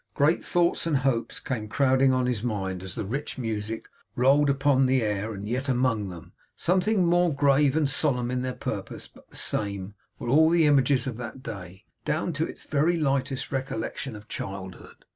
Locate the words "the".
2.95-3.05, 4.87-5.03, 9.29-9.35, 10.49-10.65